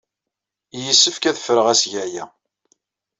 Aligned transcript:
Yessefk 0.85 1.23
ad 1.29 1.37
ffreɣ 1.41 1.67
asga-a. 1.73 2.23